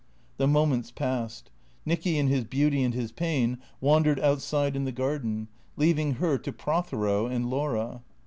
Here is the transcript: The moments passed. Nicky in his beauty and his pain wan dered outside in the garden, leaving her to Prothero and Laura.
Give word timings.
The 0.37 0.47
moments 0.47 0.89
passed. 0.89 1.51
Nicky 1.85 2.17
in 2.17 2.25
his 2.25 2.43
beauty 2.43 2.81
and 2.81 2.91
his 2.91 3.11
pain 3.11 3.59
wan 3.79 4.03
dered 4.03 4.19
outside 4.19 4.75
in 4.75 4.85
the 4.85 4.91
garden, 4.91 5.47
leaving 5.77 6.13
her 6.13 6.39
to 6.39 6.51
Prothero 6.51 7.27
and 7.27 7.51
Laura. 7.51 8.01